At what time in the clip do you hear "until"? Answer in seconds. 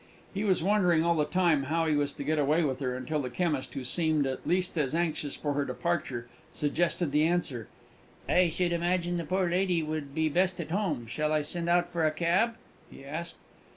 2.97-3.21